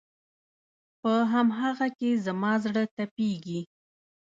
[1.01, 3.59] په هم هغه کې زما زړه تپېږي